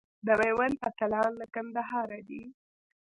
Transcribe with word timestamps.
د 0.25 0.27
میوند 0.39 0.75
اتلان 0.89 1.31
له 1.39 1.45
کندهاره 1.53 2.19
دي. 2.29 2.43